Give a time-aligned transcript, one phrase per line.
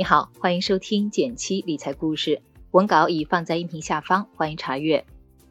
[0.00, 5.04] 你好，欢迎收听减七理财故事，文稿已放在音频下方，欢迎查阅。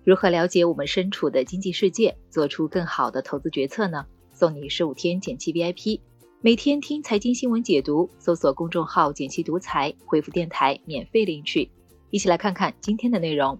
[0.04, 4.08] 如何了解我们身处的经济世界，做出更好的投资决策呢？
[4.34, 6.00] 送你十五天减七 VIP，
[6.42, 11.70] 每天听财经新闻解读，搜索公众号“减七独裁，回复电台免费领取。
[12.10, 13.56] 一起来看看今天的内容。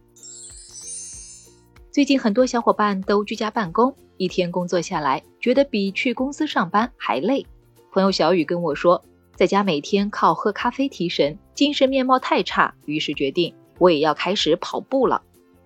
[1.92, 7.46] 最近很多小伙伴都居家办公，一天工作下来，觉得比去公司上班还累。
[7.92, 9.06] 朋友小雨跟我说。
[9.40, 15.22] 在家每天靠喝咖啡提神，精神面貌太差，于是决定我也要开始跑步了。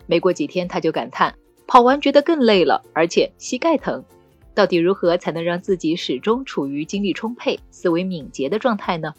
[0.05, 1.33] 没过几天，他就感叹
[1.65, 4.05] 跑完觉得更累了，而且膝盖疼。
[4.53, 9.15] 到底如何才能让自己始终处于精力充沛、思维敏捷的状态呢？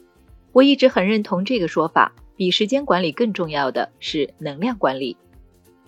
[0.52, 5.16] 我一直很认同这个说法，比时间管理更重要的是能量管理。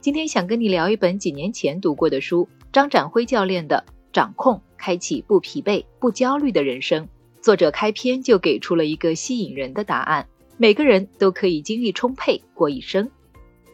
[0.01, 7.05] 今天想跟你聊一本几年前读过的书，张展辉教练的《掌控：开启不疲惫、不焦虑的人生》。
[7.41, 13.09] 作者开篇就给出了一个吸引人的答案：每个人都可以精力充沛过一生。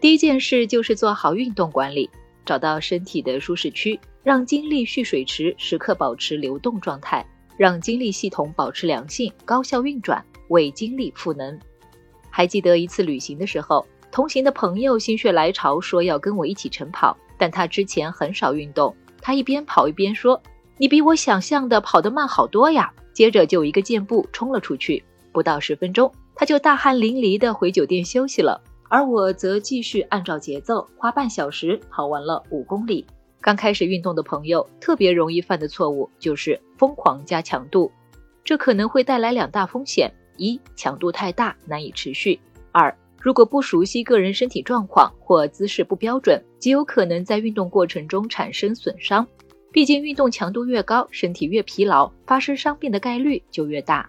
[0.01, 2.11] 第一件事就是做好运动管理，
[2.45, 7.25] 找到身体的舒适区，让精力蓄水池时刻保持流动状态，
[7.57, 11.59] 让精力系统保持良性高效运转，为精力赋能。
[12.29, 20.43] 还记得一次旅行的时候，同行的朋友心血来潮说要跟我一起晨跑，但他之前很少运动，他一边跑一边说
[20.79, 28.63] ：“你比我想象的跑得慢好多呀。”接着就一个箭步冲了出去，不到十分钟，他就大汗淋漓的回酒店休息了。
[28.89, 33.07] 而我则继续按照节奏，花半小时跑完了五公里。
[33.41, 37.91] 刚开始运动的朋友特别容易犯的错误就是疯狂加强度，
[38.45, 42.39] 这可能会带来两大风险：一，强度太大难以持续；
[42.71, 49.27] 二，如果不熟悉个人身体状况或姿势不标准，极有可能在运动过程中产生损伤。
[49.73, 54.09] 毕竟运动强度越高，身体越疲劳，发生伤病的概率就越大。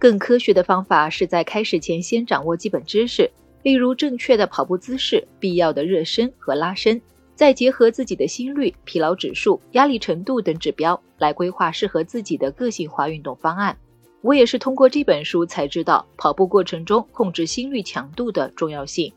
[0.00, 3.30] 更科学的方法是在开始前先掌握基本知识，
[3.62, 7.00] 例如正确的跑步姿势、必要的热身和拉伸，
[7.36, 13.76] 再结合自己的心率、疲劳指数、压力程度等指标来规划适合自己的个性化运动方案。
[14.22, 19.12] 我也是通过这本书才知道跑步过程中控制心率强度的重要性。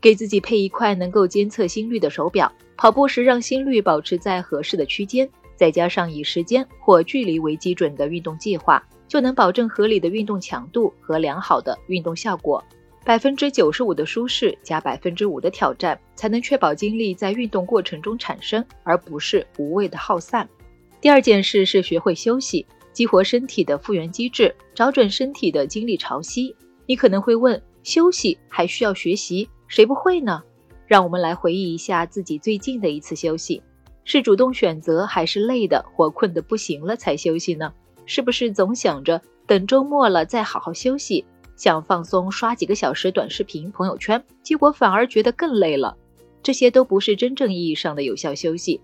[0.00, 5.28] 给自己配一块能够监测心率的手表，跑步时让心率保持在合适的区间，
[5.62, 12.60] 再加上以时间或距离为基准的运动计划，就能保证合理的运动强度和良好的运动效果。
[13.04, 20.48] 百分之九十五的舒适加百分之五的挑战，才能确保精力在运动过程中产生，而不是无谓的耗散。
[21.00, 26.52] 第二件事是学会休息，激活身体的复原机制，找准身体的精力潮汐。
[26.86, 29.48] 你可能会问，休息还需要学习？
[29.68, 30.42] 谁不会呢？
[30.88, 33.62] 让我们来回忆一下自己最近的一次休息，
[34.04, 37.72] 是主动选择还是累的或困得不行了才休息呢？
[38.04, 41.24] 是不是总想着等周末了再好好休息，
[41.56, 45.96] 想放松刷几个小时短视频、朋友圈，结果反而觉得更累了？
[46.42, 48.80] 这些都不是真正意义上的有效休息。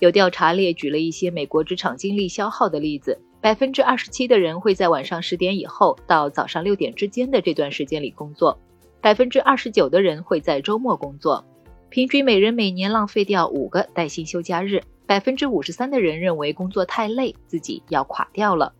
[0.00, 8.58] 有调查列举了一些美国职场精力消耗的例子，百分之二十七的人会在晚上十点以后到早上六点之间的这段时间里工作。
[9.00, 11.44] 百分之二十九的人会在周末工作，
[11.88, 14.82] 平均每人每年浪费掉五个带薪休假日。
[15.06, 18.72] 百分之五十三的人认为工作太累，自己要垮掉了。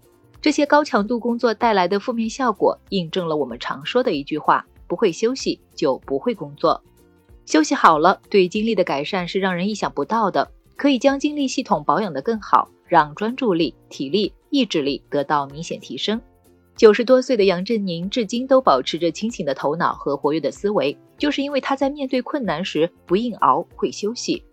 [0.43, 6.83] 这些高强度工作带来的负面效果，印证了我们常说的一句话：不会休息就不会工作。
[7.45, 16.21] 休息好了，对精力的改善是让人意想不到的，可以将精力系统保养得更好，让专注力、体力、意志力得到明显提升。
[16.77, 24.45] 九十多岁的杨振宁至今都保持着清醒的头脑和活跃的思维，就是因为他在面对困难时不硬熬，会休息。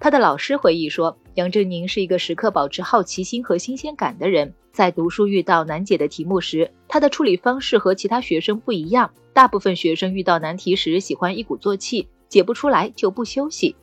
[0.00, 4.52] 他的老师回忆说，杨振宁是一个时刻保持好奇心和新鲜感的人。
[4.72, 9.12] 在读书遇到难解的题目时，他的处理方式和其他学生不一样。
[9.32, 13.76] 大部分学生遇到难题时喜欢一鼓作气，解不出来就不休息，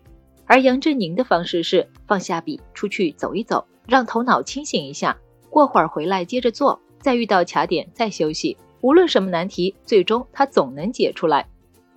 [0.45, 5.17] 而杨振宁的方式是放下笔，出去走一走，让头脑清醒一下，
[5.49, 6.81] 过会儿回来接着做。
[7.05, 11.47] 再遇到卡点再休息，无论什么难题，最终他总能解出来。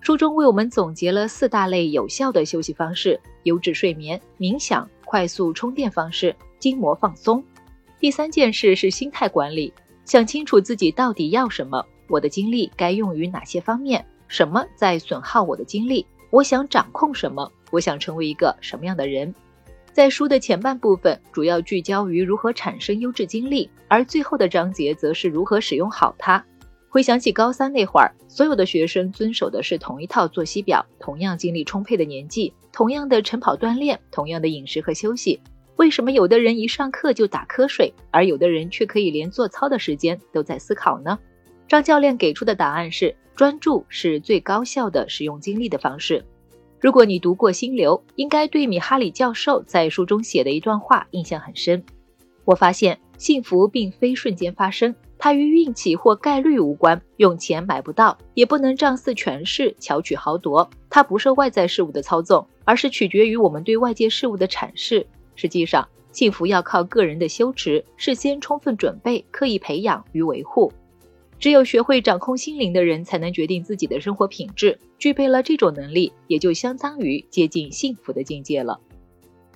[0.03, 7.43] 书中为我们总结了四大类有效的休息方式：优质睡眠、冥想、快速充电方式、筋膜放松。
[7.99, 9.73] 第三件事是心态管理，
[10.05, 19.35] 想清楚自己到底要什么，我的精力该用于哪些方面，什么在损耗我的精力，我想掌控什么，我想成为一个什么样的人。
[19.99, 26.47] 在书的前半部分，主要聚焦于如何产生优质精力，而最后的章节则是如何使用好它。
[26.89, 35.41] 回想起高三那会儿，所有的学生遵守的是同一套作息表，同样精力充沛的年纪，同样的晨跑锻炼，同样的饮食和休息。
[35.75, 41.19] 为什么有的人一上课就打瞌睡，而有的人却可以连做操的时间都在思考呢？
[41.67, 46.25] 张教练给出的答案是：专注是最高效的使用精力的方式。
[46.81, 51.85] 如果你读过《心流》，应该对米哈里教授在书中写的一段话印象很深。
[52.45, 60.71] 我发现幸福并非瞬间发生，它与运气或概率无关，用钱买不到，也不能仗势权势巧取豪夺。
[60.89, 65.05] 它不受外在事物的操纵，而是取决于我们对外界事物的阐释。
[65.35, 70.73] 实际上，幸福要靠个人的修持，事先充分准备、刻意培养与维护。
[71.39, 74.77] 只有学会掌控心灵的人，才能决定自己的生活品质。
[74.99, 78.81] 具备了这种能力，也就相当于接近幸福的境界了。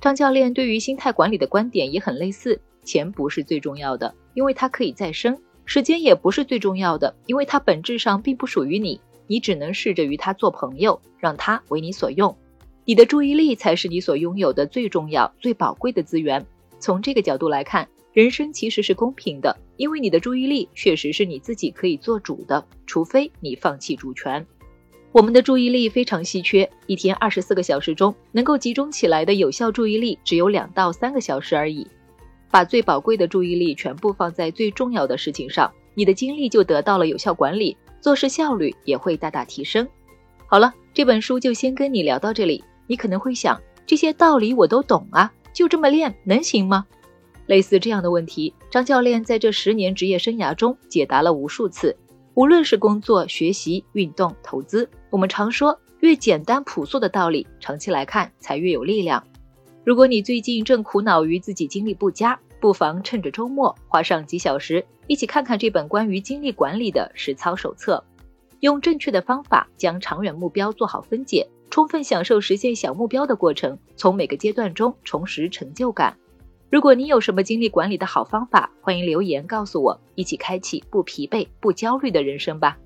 [0.01, 5.35] 张教练对于心态管理的观点也很类似：钱不是最重要的，因为它可以再生；
[5.65, 12.37] 时间也不是最重要的，因为它本质上并不属于你，你只能试着与它做朋友，让它为你所用。
[12.85, 16.47] 你的注意力才是你所拥有的最重要、最宝贵的资源。
[16.79, 17.89] 从这个角度来看。
[18.13, 24.47] 人生其实是公平的，因为你的注意力确实是你自己可以做主的，除非你放弃主权。
[25.11, 31.85] 我们的注意力非常稀缺，一天二十四个小时中，能够集中起来的有效注意力只有两到三个小时而已。
[32.49, 39.89] 把最宝贵的注意力全部放在最重要的事情上，你的精力就得到了有效管理，做事效率也会大大提升。
[40.47, 42.63] 好了，这本书就先跟你聊到这里。
[42.87, 46.87] 你可能会想，这些道理我都懂啊，就这么练能行吗？
[47.47, 51.97] 类似这样的问题，张教练在这十年职业生涯中解答了无数次。
[52.35, 59.23] 无论是工作、学习、运动、投资，我们常说，越简单朴素的道理，长期来看才越有力量。
[59.85, 68.03] 如果你最近正苦恼于自己精力不佳，不妨趁着周末花上几小时，一起看看这本关于精力管理的实操手册，
[68.61, 76.17] 用正确的方法将长远目标做好分解，充分享受实现小目标的过程，从每个阶段中重拾成就感。
[76.73, 82.79] 如果你有什么精力管理的好方法，欢迎留言告诉我，一起开启不疲惫、不焦虑的人生吧。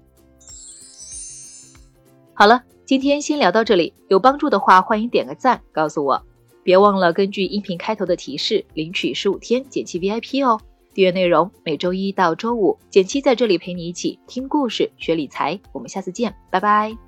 [2.34, 6.20] 好了，今天先聊到这里，有帮助的话欢迎点个赞，告诉我。
[6.64, 10.60] 别忘了根据音频开头的提示领取十五天减七 VIP 哦。
[10.92, 15.60] 订阅内容每周一到周五，减七在这里陪你一起听故事、学理财。
[15.70, 17.05] 我们下次见，拜拜。